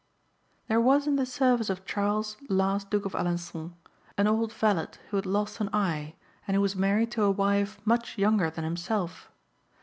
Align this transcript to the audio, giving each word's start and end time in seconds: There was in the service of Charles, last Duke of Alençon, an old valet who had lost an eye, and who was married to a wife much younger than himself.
There 0.67 0.81
was 0.81 1.05
in 1.05 1.15
the 1.15 1.27
service 1.27 1.69
of 1.69 1.85
Charles, 1.85 2.35
last 2.49 2.89
Duke 2.89 3.05
of 3.05 3.13
Alençon, 3.13 3.73
an 4.17 4.25
old 4.25 4.51
valet 4.51 4.87
who 5.11 5.17
had 5.17 5.27
lost 5.27 5.59
an 5.59 5.69
eye, 5.71 6.15
and 6.47 6.55
who 6.55 6.61
was 6.61 6.75
married 6.75 7.11
to 7.11 7.21
a 7.21 7.29
wife 7.29 7.77
much 7.85 8.17
younger 8.17 8.49
than 8.49 8.63
himself. 8.63 9.29